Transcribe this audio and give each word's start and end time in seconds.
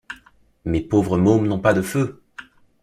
Mes 0.65 0.81
pauvres 0.81 1.19
mômes 1.19 1.45
n’ont 1.45 1.59
pas 1.59 1.75
de 1.75 1.83
feu! 1.83 2.23